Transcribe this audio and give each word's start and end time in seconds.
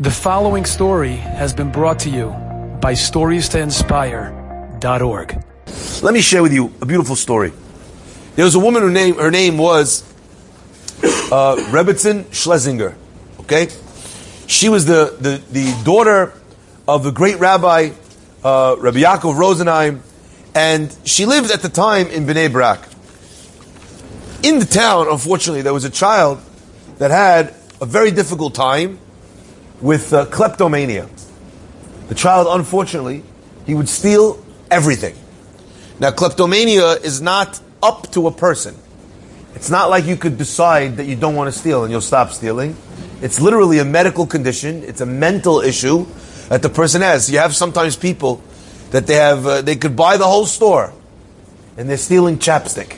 The 0.00 0.12
following 0.12 0.64
story 0.64 1.16
has 1.16 1.52
been 1.52 1.72
brought 1.72 1.98
to 2.00 2.08
you 2.08 2.28
by 2.80 2.92
StoriesToInspire.org. 2.92 5.44
Let 6.02 6.14
me 6.14 6.20
share 6.20 6.40
with 6.40 6.52
you 6.52 6.72
a 6.80 6.86
beautiful 6.86 7.16
story. 7.16 7.52
There 8.36 8.44
was 8.44 8.54
a 8.54 8.60
woman 8.60 8.82
who 8.82 8.92
name 8.92 9.16
her 9.16 9.32
name 9.32 9.58
was 9.58 10.04
uh, 11.02 11.56
Rebbitzin 11.72 12.32
Schlesinger. 12.32 12.94
Okay, 13.40 13.70
she 14.46 14.68
was 14.68 14.86
the, 14.86 15.16
the, 15.18 15.42
the 15.50 15.76
daughter 15.82 16.32
of 16.86 17.02
the 17.02 17.10
great 17.10 17.40
rabbi 17.40 17.90
uh, 18.44 18.76
Rabbi 18.78 19.00
Yaakov 19.00 19.34
Rosenheim, 19.34 20.02
and 20.54 20.96
she 21.02 21.26
lived 21.26 21.50
at 21.50 21.60
the 21.60 21.68
time 21.68 22.06
in 22.06 22.24
Bnei 22.24 22.52
Brak. 22.52 22.88
In 24.44 24.60
the 24.60 24.64
town, 24.64 25.08
unfortunately, 25.10 25.62
there 25.62 25.74
was 25.74 25.84
a 25.84 25.90
child 25.90 26.40
that 26.98 27.10
had 27.10 27.52
a 27.80 27.84
very 27.84 28.12
difficult 28.12 28.54
time 28.54 29.00
with 29.80 30.12
uh, 30.12 30.26
kleptomania. 30.26 31.08
The 32.08 32.14
child, 32.14 32.46
unfortunately, 32.50 33.22
he 33.66 33.74
would 33.74 33.88
steal 33.88 34.44
everything. 34.70 35.14
Now, 36.00 36.10
kleptomania 36.10 36.92
is 36.92 37.20
not 37.20 37.60
up 37.82 38.10
to 38.12 38.26
a 38.26 38.32
person. 38.32 38.76
It's 39.54 39.70
not 39.70 39.90
like 39.90 40.04
you 40.04 40.16
could 40.16 40.38
decide 40.38 40.96
that 40.98 41.06
you 41.06 41.16
don't 41.16 41.34
want 41.34 41.52
to 41.52 41.58
steal 41.58 41.82
and 41.82 41.90
you'll 41.90 42.00
stop 42.00 42.30
stealing. 42.30 42.76
It's 43.20 43.40
literally 43.40 43.78
a 43.78 43.84
medical 43.84 44.26
condition. 44.26 44.84
It's 44.84 45.00
a 45.00 45.06
mental 45.06 45.60
issue 45.60 46.06
that 46.48 46.62
the 46.62 46.68
person 46.68 47.02
has. 47.02 47.30
You 47.30 47.38
have 47.38 47.54
sometimes 47.54 47.96
people 47.96 48.42
that 48.90 49.06
they 49.06 49.16
have, 49.16 49.46
uh, 49.46 49.62
they 49.62 49.76
could 49.76 49.96
buy 49.96 50.16
the 50.16 50.24
whole 50.24 50.46
store 50.46 50.92
and 51.76 51.90
they're 51.90 51.96
stealing 51.96 52.38
chapstick. 52.38 52.94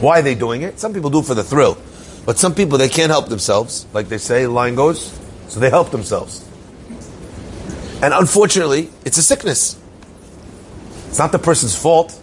Why 0.00 0.20
are 0.20 0.22
they 0.22 0.34
doing 0.34 0.62
it? 0.62 0.80
Some 0.80 0.92
people 0.94 1.10
do 1.10 1.20
it 1.20 1.26
for 1.26 1.34
the 1.34 1.44
thrill. 1.44 1.78
But 2.24 2.38
some 2.38 2.54
people, 2.54 2.78
they 2.78 2.88
can't 2.88 3.10
help 3.10 3.28
themselves. 3.28 3.86
Like 3.92 4.08
they 4.08 4.18
say, 4.18 4.46
line 4.46 4.74
goes, 4.74 5.18
so 5.48 5.60
they 5.60 5.70
help 5.70 5.90
themselves. 5.90 6.48
And 8.02 8.14
unfortunately, 8.14 8.90
it's 9.04 9.18
a 9.18 9.22
sickness. 9.22 9.78
It's 11.08 11.18
not 11.18 11.32
the 11.32 11.38
person's 11.38 11.76
fault. 11.76 12.18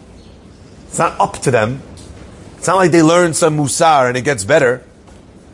It's 0.88 1.00
not 1.00 1.20
up 1.20 1.38
to 1.44 1.52
them. 1.52 1.82
It's 2.58 2.68
not 2.68 2.76
like 2.76 2.92
they 2.92 3.04
learn 3.04 3.34
some 3.34 3.58
musar 3.58 4.08
and 4.08 4.18
it 4.18 4.23
gets 4.23 4.44
better, 4.44 4.84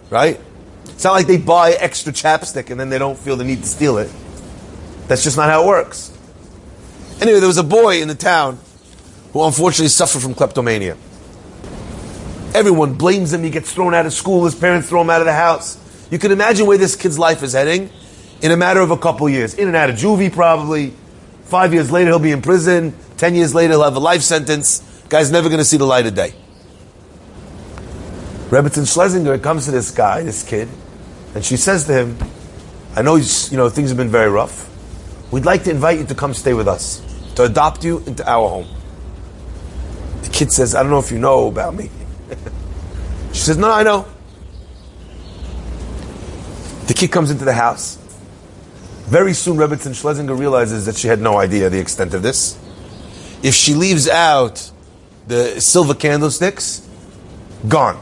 right? 0.10 0.40
It's 0.86 1.04
not 1.04 1.14
like 1.14 1.28
they 1.28 1.38
buy 1.38 1.72
extra 1.72 2.14
chapstick 2.14 2.72
and 2.72 2.80
then 2.80 2.90
they 2.90 2.98
don't 2.98 3.18
feel 3.18 3.36
the 3.36 3.44
need 3.44 3.62
to 3.62 3.68
steal 3.68 3.98
it. 3.98 4.12
That's 5.08 5.24
just 5.24 5.38
not 5.38 5.50
how 5.50 5.64
it 5.64 5.68
works. 5.68 6.12
Anyway, 7.22 7.40
there 7.40 7.48
was 7.48 7.58
a 7.58 7.64
boy 7.64 8.02
in 8.02 8.08
the 8.08 8.16
town 8.16 8.58
who 9.34 9.44
unfortunately 9.44 9.90
suffered 9.90 10.22
from 10.22 10.34
kleptomania. 10.34 10.98
Everyone 12.56 12.94
blames 12.94 13.34
him. 13.34 13.44
He 13.44 13.50
gets 13.50 13.74
thrown 13.74 13.94
out 13.94 14.06
of 14.06 14.14
school. 14.14 14.46
His 14.46 14.56
parents 14.56 14.88
throw 14.88 15.02
him 15.02 15.10
out 15.10 15.20
of 15.20 15.26
the 15.26 15.34
house. 15.34 15.78
You 16.10 16.18
can 16.18 16.32
imagine 16.32 16.66
where 16.66 16.78
this 16.78 16.96
kid's 16.96 17.20
life 17.20 17.44
is 17.44 17.52
heading 17.52 17.90
in 18.42 18.52
a 18.52 18.56
matter 18.56 18.80
of 18.80 18.92
a 18.92 18.98
couple 18.98 19.28
years. 19.28 19.56
In 19.56 19.68
and 19.68 19.76
out 19.76 19.90
of 19.90 19.98
juvie, 19.98 20.32
probably. 20.32 20.94
Five 21.44 21.74
years 21.74 21.92
later, 21.92 22.12
he'll 22.12 22.20
be 22.20 22.32
in 22.32 22.42
prison. 22.42 22.96
Ten 23.18 23.36
years 23.36 23.54
later, 23.54 23.74
he'll 23.74 23.84
have 23.84 23.98
a 23.98 24.00
life 24.00 24.22
sentence. 24.22 24.80
Guy's 25.10 25.34
never 25.34 25.50
going 25.50 25.60
to 25.60 25.66
see 25.66 25.76
the 25.76 25.86
light 25.86 26.06
of 26.06 26.16
day. 26.16 26.34
Rebbitzin 28.50 28.92
Schlesinger 28.92 29.38
comes 29.40 29.66
to 29.66 29.72
this 29.72 29.92
guy, 29.92 30.24
this 30.24 30.42
kid, 30.42 30.70
and 31.34 31.44
she 31.44 31.58
says 31.58 31.84
to 31.88 31.94
him, 31.94 32.18
I 32.96 33.02
know 33.02 33.18
you 33.18 33.58
know 33.58 33.68
things 33.68 33.90
have 33.90 33.98
been 33.98 34.08
very 34.08 34.30
rough. 34.30 34.70
We'd 35.30 35.44
like 35.44 35.66
to 35.66 35.72
invite 35.72 36.00
you 36.00 36.06
to 36.06 36.16
come 36.16 36.34
stay 36.34 36.54
with 36.54 36.70
us, 36.70 37.02
to 37.36 37.44
adopt 37.44 37.84
you 37.84 38.00
into 38.06 38.26
our 38.26 38.48
home. 38.48 38.68
The 40.22 40.30
kid 40.30 40.54
says, 40.54 40.74
I 40.74 40.84
don't 40.84 40.92
know 40.92 41.00
if 41.00 41.12
you 41.12 41.20
know 41.20 41.50
about 41.50 41.76
me. 41.76 41.90
She 43.36 43.42
says, 43.42 43.58
No, 43.58 43.70
I 43.70 43.84
know. 43.84 44.08
The 46.88 46.94
kid 46.94 47.12
comes 47.12 47.32
into 47.32 47.44
the 47.44 47.54
house. 47.54 47.98
Very 49.08 49.34
soon, 49.34 49.58
Rebbitzin 49.58 49.94
Schlesinger 49.94 50.34
realizes 50.34 50.86
that 50.86 50.96
she 50.96 51.10
had 51.10 51.20
no 51.20 51.38
idea 51.38 51.70
the 51.70 51.80
extent 51.80 52.14
of 52.14 52.24
this. 52.24 52.58
If 53.44 53.54
she 53.54 53.74
leaves 53.74 54.08
out 54.08 54.72
the 55.28 55.60
silver 55.60 55.94
candlesticks, 55.94 56.88
gone. 57.68 58.02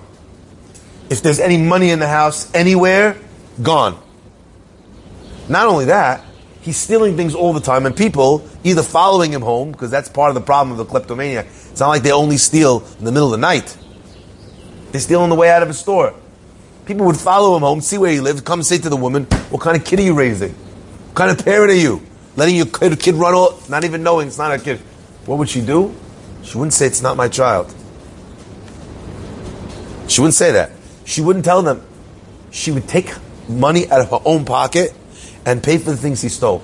If 1.09 1.23
there's 1.23 1.39
any 1.39 1.57
money 1.57 1.89
in 1.89 1.97
the 1.97 2.07
house 2.07 2.53
anywhere, 2.53 3.17
gone. 3.61 4.01
Not 5.49 5.67
only 5.67 5.85
that, 5.85 6.23
he's 6.61 6.77
stealing 6.77 7.17
things 7.17 7.33
all 7.33 7.53
the 7.53 7.59
time, 7.59 7.87
and 7.87 7.97
people 7.97 8.47
either 8.63 8.83
following 8.83 9.33
him 9.33 9.41
home, 9.41 9.71
because 9.71 9.89
that's 9.89 10.09
part 10.09 10.29
of 10.29 10.35
the 10.35 10.41
problem 10.41 10.71
of 10.71 10.77
the 10.77 10.85
kleptomania. 10.85 11.41
It's 11.41 11.79
not 11.79 11.89
like 11.89 12.03
they 12.03 12.11
only 12.11 12.37
steal 12.37 12.83
in 12.99 13.05
the 13.05 13.11
middle 13.11 13.33
of 13.33 13.39
the 13.39 13.45
night. 13.45 13.75
They 14.93 14.99
steal 14.99 15.21
on 15.21 15.29
the 15.29 15.35
way 15.35 15.49
out 15.49 15.63
of 15.63 15.69
a 15.71 15.73
store. 15.73 16.13
People 16.85 17.07
would 17.07 17.17
follow 17.17 17.57
him 17.57 17.63
home, 17.63 17.81
see 17.81 17.97
where 17.97 18.11
he 18.11 18.19
lives, 18.19 18.41
come 18.41 18.61
say 18.61 18.77
to 18.77 18.89
the 18.89 18.95
woman, 18.95 19.23
What 19.49 19.59
kind 19.59 19.75
of 19.75 19.83
kid 19.83 19.99
are 19.99 20.03
you 20.03 20.13
raising? 20.13 20.51
What 20.51 21.15
kind 21.15 21.31
of 21.31 21.43
parent 21.43 21.71
are 21.71 21.75
you? 21.75 22.03
Letting 22.35 22.55
your 22.55 22.67
kid, 22.67 22.99
kid 22.99 23.15
run 23.15 23.33
all, 23.33 23.59
not 23.67 23.83
even 23.85 24.03
knowing 24.03 24.27
it's 24.27 24.37
not 24.37 24.51
a 24.51 24.59
kid. 24.59 24.79
What 25.25 25.39
would 25.39 25.49
she 25.49 25.61
do? 25.61 25.95
She 26.43 26.59
wouldn't 26.59 26.73
say 26.73 26.85
it's 26.85 27.01
not 27.01 27.17
my 27.17 27.27
child. 27.27 27.73
She 30.07 30.21
wouldn't 30.21 30.35
say 30.35 30.51
that. 30.51 30.71
She 31.05 31.21
wouldn't 31.21 31.43
tell 31.43 31.63
them. 31.63 31.83
She 32.51 32.69
would 32.69 32.87
take 32.87 33.11
money 33.49 33.89
out 33.89 33.99
of 33.99 34.11
her 34.11 34.19
own 34.25 34.45
pocket 34.45 34.93
and 35.43 35.63
pay 35.63 35.79
for 35.79 35.89
the 35.89 35.97
things 35.97 36.21
he 36.21 36.29
stole. 36.29 36.61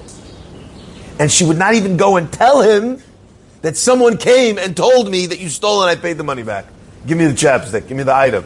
And 1.18 1.32
she 1.32 1.46
would 1.46 1.58
not 1.58 1.74
even 1.74 1.98
go 1.98 2.18
and 2.18 2.32
tell 2.32 2.62
him 2.62 3.02
that 3.64 3.76
someone 3.76 4.18
came 4.18 4.60
and 4.60 4.78
told 4.78 5.10
me 5.10 5.26
that 5.26 5.40
you 5.40 5.50
stole 5.50 5.82
and 5.82 5.90
I 5.90 6.00
paid 6.00 6.18
the 6.18 6.24
money 6.24 6.44
back. 6.44 6.66
Give 7.06 7.18
me 7.18 7.26
the 7.26 7.34
chapstick. 7.34 7.88
Give 7.88 7.98
me 7.98 8.04
the 8.04 8.16
item. 8.16 8.46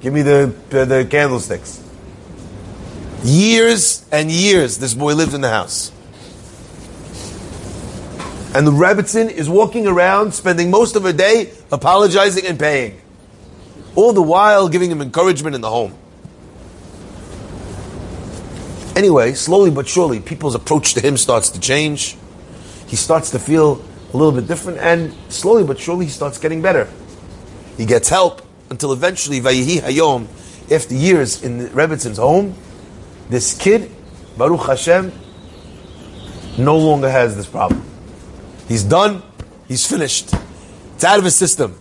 Give 0.00 0.12
me 0.12 0.22
the, 0.22 0.54
the 0.70 1.06
candlesticks. 1.10 1.82
Years 3.24 4.04
and 4.12 4.30
years 4.30 4.78
this 4.78 4.94
boy 4.94 5.14
lived 5.14 5.34
in 5.34 5.40
the 5.40 5.50
house. 5.50 5.90
And 8.54 8.66
the 8.66 8.70
Rebbitzin 8.70 9.30
is 9.30 9.50
walking 9.50 9.86
around, 9.86 10.32
spending 10.32 10.70
most 10.70 10.96
of 10.96 11.02
her 11.02 11.12
day 11.12 11.52
apologizing 11.70 12.46
and 12.46 12.58
paying. 12.58 13.00
All 13.94 14.12
the 14.12 14.22
while 14.22 14.68
giving 14.68 14.90
him 14.90 15.02
encouragement 15.02 15.54
in 15.54 15.60
the 15.60 15.70
home. 15.70 15.94
Anyway, 18.94 19.34
slowly 19.34 19.70
but 19.70 19.86
surely, 19.86 20.20
people's 20.20 20.54
approach 20.54 20.94
to 20.94 21.00
him 21.00 21.18
starts 21.18 21.50
to 21.50 21.60
change. 21.60 22.16
He 22.86 22.96
starts 22.96 23.30
to 23.32 23.38
feel 23.38 23.84
a 24.14 24.16
little 24.16 24.32
bit 24.32 24.46
different, 24.46 24.78
and 24.78 25.12
slowly 25.28 25.64
but 25.64 25.78
surely, 25.78 26.06
he 26.06 26.10
starts 26.10 26.38
getting 26.38 26.62
better. 26.62 26.88
He 27.76 27.86
gets 27.86 28.08
help 28.08 28.42
until 28.70 28.92
eventually, 28.92 29.40
Vayihi 29.40 29.80
Hayom, 29.80 30.26
after 30.72 30.94
years 30.94 31.42
in 31.42 31.58
the 31.58 31.68
Rebbitzin's 31.68 32.18
home, 32.18 32.54
this 33.28 33.56
kid, 33.56 33.90
Baruch 34.36 34.66
Hashem, 34.66 35.12
no 36.58 36.78
longer 36.78 37.10
has 37.10 37.36
this 37.36 37.46
problem. 37.46 37.82
He's 38.68 38.82
done. 38.82 39.22
He's 39.68 39.86
finished. 39.86 40.32
It's 40.94 41.04
out 41.04 41.18
of 41.18 41.24
his 41.24 41.36
system. 41.36 41.78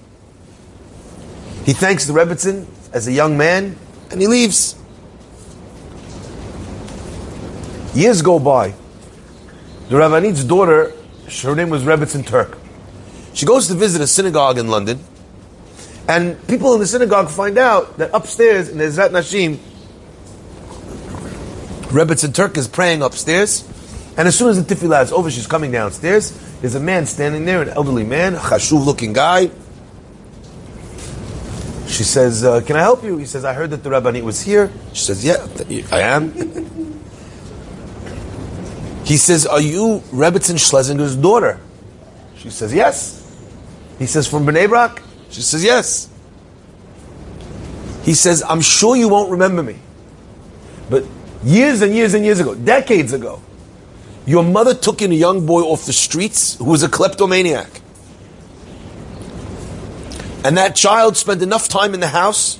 He 1.65 1.73
thanks 1.73 2.05
the 2.05 2.13
Rebbitzin 2.13 2.67
as 2.93 3.07
a 3.07 3.11
young 3.11 3.37
man, 3.37 3.77
and 4.11 4.21
he 4.21 4.27
leaves. 4.27 4.75
Years 7.93 8.21
go 8.21 8.39
by. 8.39 8.73
The 9.89 9.95
Rabbanit's 9.95 10.43
daughter, 10.43 10.93
her 11.43 11.55
name 11.55 11.69
was 11.69 11.83
Rebbitzin 11.83 12.25
Turk. 12.25 12.57
She 13.33 13.45
goes 13.45 13.67
to 13.67 13.73
visit 13.73 14.01
a 14.01 14.07
synagogue 14.07 14.57
in 14.57 14.67
London, 14.67 14.99
and 16.07 16.47
people 16.47 16.73
in 16.73 16.79
the 16.79 16.87
synagogue 16.87 17.29
find 17.29 17.57
out 17.57 17.97
that 17.97 18.11
upstairs 18.13 18.69
in 18.69 18.77
the 18.77 18.85
Ezrat 18.85 19.09
Nashim, 19.09 19.57
Rebbitzin 21.89 22.33
Turk 22.33 22.57
is 22.57 22.67
praying 22.67 23.01
upstairs, 23.01 23.67
and 24.17 24.27
as 24.27 24.37
soon 24.37 24.49
as 24.49 24.63
the 24.63 24.75
tefillah 24.75 25.03
is 25.03 25.11
over, 25.11 25.31
she's 25.31 25.47
coming 25.47 25.71
downstairs. 25.71 26.31
There's 26.61 26.75
a 26.75 26.79
man 26.79 27.05
standing 27.05 27.45
there, 27.45 27.61
an 27.61 27.69
elderly 27.69 28.03
man, 28.03 28.35
a 28.35 28.39
chashuv 28.39 28.85
looking 28.85 29.13
guy. 29.13 29.49
She 31.87 32.03
says, 32.03 32.43
uh, 32.43 32.61
Can 32.61 32.75
I 32.75 32.81
help 32.81 33.03
you? 33.03 33.17
He 33.17 33.25
says, 33.25 33.45
I 33.45 33.53
heard 33.53 33.71
that 33.71 33.83
the 33.83 33.89
Rabbanit 33.89 34.23
was 34.23 34.41
here. 34.41 34.71
She 34.93 35.03
says, 35.03 35.23
Yeah, 35.23 35.47
I 35.91 36.01
am. 36.01 36.33
he 39.05 39.17
says, 39.17 39.45
Are 39.45 39.61
you 39.61 40.01
Rebbitzin 40.11 40.57
Schlesinger's 40.57 41.15
daughter? 41.15 41.59
She 42.37 42.49
says, 42.49 42.73
Yes. 42.73 43.21
He 43.99 44.07
says, 44.07 44.27
From 44.27 44.45
Bnei 44.45 44.67
Brak? 44.67 45.01
She 45.35 45.41
says, 45.41 45.65
Yes. 45.65 46.09
He 48.03 48.13
says, 48.13 48.41
I'm 48.47 48.61
sure 48.61 48.95
you 48.95 49.09
won't 49.09 49.31
remember 49.31 49.61
me. 49.61 49.77
But 50.89 51.03
years 51.43 51.81
and 51.81 51.93
years 51.93 52.13
and 52.13 52.23
years 52.23 52.39
ago, 52.39 52.55
decades 52.55 53.11
ago, 53.11 53.41
your 54.25 54.43
mother 54.43 54.73
took 54.73 55.01
in 55.01 55.11
a 55.11 55.15
young 55.15 55.45
boy 55.45 55.61
off 55.61 55.85
the 55.85 55.93
streets 55.93 56.55
who 56.55 56.65
was 56.65 56.83
a 56.83 56.89
kleptomaniac. 56.89 57.81
And 60.45 60.57
that 60.57 60.75
child 60.75 61.17
spent 61.17 61.41
enough 61.41 61.67
time 61.67 61.93
in 61.93 61.99
the 61.99 62.07
house, 62.07 62.57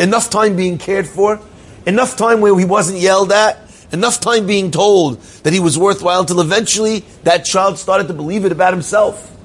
enough 0.00 0.28
time 0.28 0.56
being 0.56 0.76
cared 0.78 1.06
for, 1.06 1.40
enough 1.86 2.16
time 2.16 2.40
where 2.40 2.58
he 2.58 2.64
wasn't 2.64 2.98
yelled 2.98 3.30
at, 3.30 3.58
enough 3.92 4.18
time 4.18 4.46
being 4.46 4.72
told 4.72 5.20
that 5.44 5.52
he 5.52 5.60
was 5.60 5.78
worthwhile 5.78 6.20
until 6.20 6.40
eventually 6.40 7.00
that 7.22 7.44
child 7.44 7.78
started 7.78 8.08
to 8.08 8.14
believe 8.14 8.44
it 8.44 8.52
about 8.52 8.72
himself. 8.72 9.37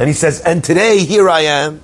And 0.00 0.08
he 0.08 0.14
says, 0.14 0.40
and 0.40 0.64
today 0.64 1.04
here 1.04 1.30
I 1.30 1.42
am, 1.42 1.80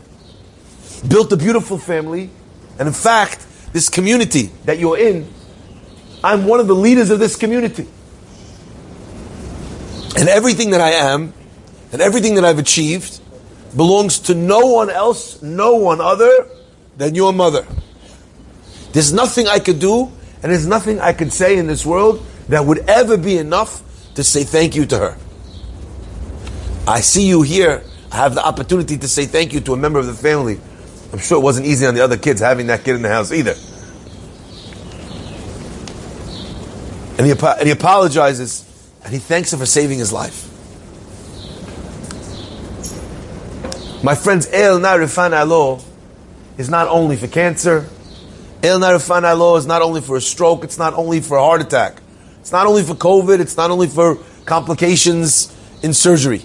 built 1.07 1.33
a 1.33 1.37
beautiful 1.37 1.79
family, 1.79 2.31
and 2.79 2.89
in 2.89 2.95
fact, 2.95 3.47
this 3.73 3.89
community 3.89 4.51
that 4.65 4.79
you're 4.79 4.99
in 4.99 5.33
I'm 6.27 6.47
one 6.47 6.59
of 6.59 6.67
the 6.67 6.75
leaders 6.75 7.11
of 7.11 7.21
this 7.21 7.37
community. 7.37 7.87
And 10.19 10.29
everything 10.29 10.71
that 10.71 10.81
I 10.81 10.91
am, 10.91 11.33
and 11.93 12.03
everything 12.03 12.35
that 12.35 12.45
I've 12.45 12.59
achieved, 12.59 13.21
belongs 13.77 14.19
to 14.21 14.35
no 14.35 14.67
one 14.67 14.91
else, 14.91 15.41
no 15.41 15.77
one 15.77 16.01
other 16.01 16.49
than 16.97 17.15
your 17.15 17.33
mother. 17.33 17.65
There's 18.93 19.13
nothing 19.13 19.47
I 19.47 19.61
could 19.61 19.79
do, 19.79 20.07
and 20.43 20.51
there's 20.51 20.67
nothing 20.67 20.99
I 20.99 21.13
could 21.13 21.33
say 21.33 21.59
in 21.59 21.69
this 21.69 21.87
world 21.87 22.27
that 22.49 22.65
would 22.65 22.79
ever 22.89 23.17
be 23.17 23.39
enough 23.39 23.85
to 24.15 24.25
say 24.25 24.43
thank 24.43 24.75
you 24.75 24.85
to 24.87 24.99
her. 24.99 25.17
I 26.89 27.03
see 27.03 27.29
you 27.29 27.43
here. 27.43 27.85
I 28.13 28.17
have 28.17 28.35
the 28.35 28.47
opportunity 28.47 28.97
to 28.99 29.09
say 29.09 29.27
thank 29.27 29.53
you 29.53 29.61
to 29.61 29.73
a 29.73 29.77
member 29.77 29.99
of 29.99 30.07
the 30.07 30.15
family. 30.15 30.61
I'm 31.13 31.19
sure 31.19 31.39
it 31.39 31.43
wasn't 31.43 31.67
easy 31.67 31.87
on 31.87 31.95
the 31.95 32.03
other 32.03 32.17
kids 32.17 32.41
having 32.41 32.69
that 32.69 32.85
kid 32.85 32.97
in 32.97 33.03
the 33.03 33.09
house 33.09 33.33
either. 33.33 33.55
And 37.19 37.27
he, 37.27 37.33
and 37.33 37.63
he 37.67 37.71
apologizes 37.71 38.65
and 39.05 39.13
he 39.13 39.19
thanks 39.19 39.53
her 39.53 39.57
for 39.57 39.67
saving 39.67 39.99
his 39.99 40.13
life. 40.13 40.53
My 44.03 44.15
friends, 44.15 44.47
El 44.53 44.79
Na 44.79 44.95
Refa 44.97 45.31
Na 45.31 45.43
La 45.43 45.81
is 46.59 46.69
not 46.69 46.89
only 46.89 47.17
for 47.17 47.27
cancer. 47.27 47.89
El 48.63 48.79
Na 48.79 48.91
Refa 48.91 49.23
Na 49.23 49.33
La 49.33 49.57
is 49.57 49.67
not 49.67 49.83
only 49.83 50.01
for 50.01 50.17
a 50.17 50.21
stroke. 50.21 50.65
It's 50.65 50.79
not 50.79 50.95
only 50.95 51.21
for 51.21 51.39
a 51.39 51.43
heart 51.43 51.63
attack. 51.63 52.03
It's 52.41 52.53
not 52.53 52.67
only 52.67 52.83
for 52.83 52.95
COVID. 52.95 53.41
It's 53.41 53.57
not 53.57 53.71
only 53.71 53.89
for 53.89 54.19
complications 54.45 55.55
in 55.83 55.93
surgery. 55.93 56.43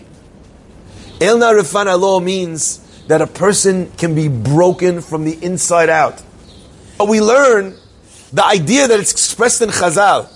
El 1.22 1.38
Na 1.38 1.54
Refa 1.54 1.86
Na 1.86 1.94
La 1.94 2.20
means 2.20 2.80
that 3.08 3.22
a 3.22 3.28
person 3.28 3.92
can 3.92 4.16
be 4.16 4.28
broken 4.28 5.02
from 5.02 5.24
the 5.24 5.38
inside 5.44 5.88
out. 5.90 6.22
But 6.98 7.10
we 7.10 7.22
learn 7.22 7.78
the 8.34 8.44
idea 8.44 8.88
that 8.88 9.00
it's 9.00 9.12
expressed 9.12 9.62
in 9.62 9.70
Chazal. 9.70 10.28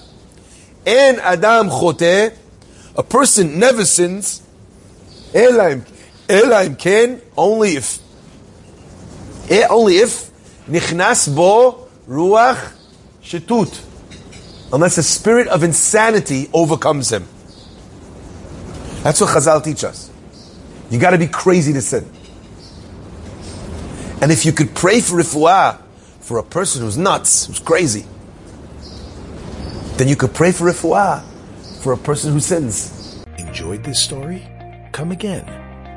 En 0.85 1.19
Adam 1.19 1.69
Chote, 1.69 2.37
a 2.95 3.03
person 3.03 3.57
never 3.57 3.83
sins. 3.83 4.43
Elaim 5.33 5.85
Elaim 6.27 6.77
ken, 6.77 7.21
only 7.35 7.77
if. 7.77 7.99
Only 9.69 9.97
if. 9.97 10.29
Nichnas 10.67 11.35
bo 11.35 11.87
ruach 12.07 12.73
shetut. 13.23 13.83
Unless 14.71 14.99
a 14.99 15.03
spirit 15.03 15.47
of 15.47 15.63
insanity 15.63 16.49
overcomes 16.53 17.11
him. 17.11 17.27
That's 19.01 19.21
what 19.21 19.31
Chazal 19.31 19.63
teach 19.63 19.83
us. 19.83 20.11
You 20.89 20.99
got 20.99 21.11
to 21.11 21.17
be 21.17 21.27
crazy 21.27 21.71
to 21.73 21.81
sin. 21.81 22.09
And 24.21 24.31
if 24.31 24.45
you 24.45 24.51
could 24.51 24.73
pray 24.73 25.01
for 25.01 25.17
refuah 25.17 25.79
for 26.19 26.39
a 26.39 26.43
person 26.43 26.81
who's 26.81 26.97
nuts, 26.97 27.45
who's 27.47 27.59
crazy, 27.59 28.05
then 29.97 30.07
you 30.07 30.15
could 30.15 30.33
pray 30.33 30.51
for 30.51 30.65
refuah 30.65 31.23
for 31.81 31.93
a 31.93 31.97
person 31.97 32.33
who 32.33 32.39
sins. 32.39 33.23
Enjoyed 33.37 33.83
this 33.83 34.01
story? 34.01 34.47
Come 34.91 35.11
again. 35.11 35.45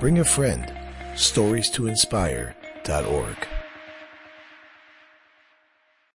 Bring 0.01 0.19
a 0.19 0.25
friend. 0.25 0.71
StoriesToInspire.org. 1.15 3.48